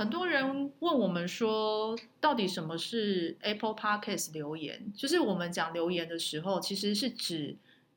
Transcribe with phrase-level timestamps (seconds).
[0.00, 4.90] 很多人问我们说，到底什么是 Apple Podcast 留言？
[4.96, 7.54] 就是我们讲留言的时候，其实是指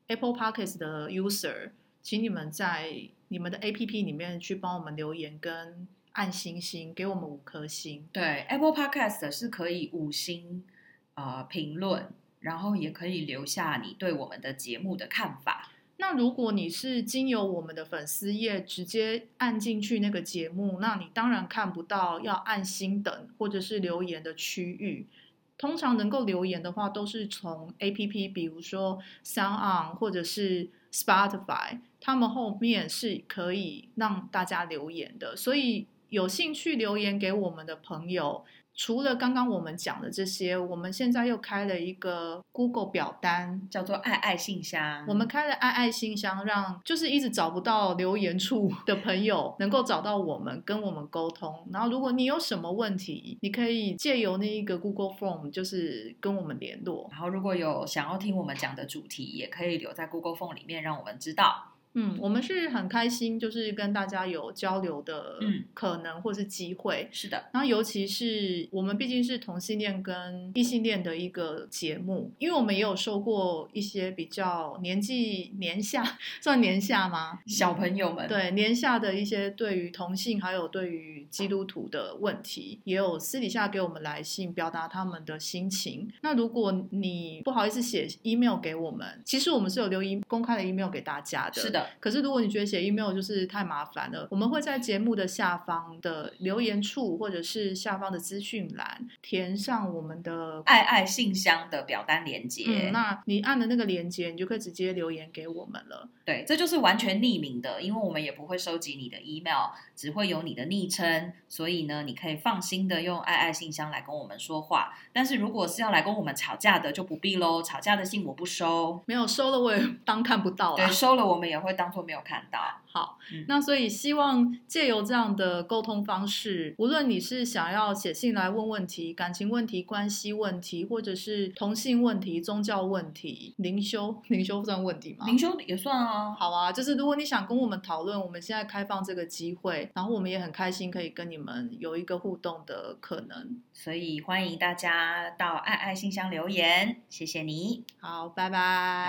[0.07, 1.71] Apple Podcast 的 user，
[2.01, 2.93] 请你们在
[3.29, 8.05] 你们的 APP 里面去帮我们留言跟按星星，给我们五颗星。
[8.11, 10.65] 对，Apple Podcast 是可以五星
[11.13, 12.09] 呃评论，
[12.41, 15.71] 然后也可以留下你对我们的节目的看法。
[15.97, 25.07] 那如果你是经由我们的粉丝页直接按进去那个节目，那你当然看不到要按心等或者是留言的区域。
[25.55, 35.37] 通常能够留言的话，都是从 APP，比如说 SoundOn 或者是 Spotify，他们后面是可以让大家留言的。
[35.37, 38.45] 所以有兴趣留言给我们的朋友。
[38.75, 45.05] 除了刚刚我们讲的这些，我们现在又开了一个 Google 表单，叫做“爱爱信箱”。
[45.07, 51.67] 我们开了“爱爱信箱”，让就是一直找不到留言处的朋友能够找到我们，跟我们沟通。
[51.71, 57.07] 然后，如果你有什么问题，你可以借由那一个 Google Form，就是跟我们联络。
[57.11, 61.72] 然后，如果有想要听我们讲的主题，也可以留在 Google Form 里面，让我们知道。
[61.95, 65.39] 嗯，我们是很开心，就是跟大家有交流的
[65.73, 67.07] 可能或是机会。
[67.11, 76.03] 是的，然后尤其是我们毕竟是同性恋跟异性恋的一个节目，因为我们也有收过一些比较年纪年下，
[76.41, 77.39] 算年下吗？
[77.45, 78.27] 小朋友们。
[78.27, 86.11] 对，年下的一些对于同性还有对于基督徒的问题，也有私底下给我们来信表达他们的心情。
[86.21, 91.61] 那如果你不好意思写 email 给我们，其实我们是有留言公开的 email 给大家的。
[91.61, 91.82] 是的。
[91.99, 102.63] 可是，如果你觉得写 email 就是太麻烦了，我们会在节目的下方的留言处，或者是下方的资讯栏填上我们的爱爱信箱的表单连接。
[102.67, 106.07] 嗯，那你按了那个连接，你就可以直接留言给我们了。
[106.23, 114.93] 对，这就是完全匿名的，因为我们也不会收集你的 email，只会有你的昵称，所以呢，你可以放心的用爱爱信箱来跟我们说话。
[115.11, 117.61] 但是如果是要来跟我们吵架的，就不必喽。
[117.61, 120.77] 吵架的信我不收，没有收了我也当看不到了。
[120.77, 121.72] 对，收了我们也会。
[121.73, 122.59] 当做没有看到。
[122.85, 135.25] 好，嗯，那所以希望借由这样的沟通方式，无论你是想要写信来问问题、感情问题、关系问题，或者是同性问题、宗教问题、灵修，灵修算问题吗？
[135.25, 136.33] 灵修也算啊。
[136.33, 147.83] 好啊，就是如果你想跟我们讨论，我们现在开放这个机会，然后我们也很开心可以跟你们有一个互动的可能，所以欢迎大家到爱爱信箱留言，谢谢你。
[147.99, 148.59] 好，拜拜，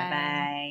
[0.05, 0.64] 拜拜。